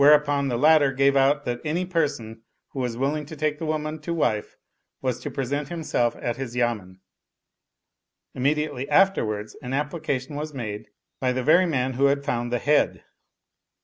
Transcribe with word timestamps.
io6 0.01 0.03
The 0.03 0.07
Stdtan 0.07 0.15
and 0.15 0.17
his 0.17 0.33
Three 0.33 1.81
Sons 1.83 1.91
person 1.93 2.41
who 2.69 2.79
was 2.79 2.97
willing 2.97 3.23
to 3.27 3.35
take 3.35 3.59
the 3.59 3.67
woman 3.67 3.99
to 3.99 4.15
wife 4.15 4.57
was 4.99 5.19
to 5.19 5.29
present 5.29 5.67
himself 5.69 6.15
at 6.15 6.37
his 6.37 6.55
yamen. 6.55 7.01
Immediately 8.33 8.89
afterwards 8.89 9.55
an 9.61 9.73
application 9.73 10.35
was 10.35 10.55
made— 10.55 10.87
^by 11.21 11.35
the 11.35 11.43
very 11.43 11.67
man 11.67 11.93
who 11.93 12.05
had 12.05 12.25
found 12.25 12.51
the 12.51 12.57
head. 12.57 13.03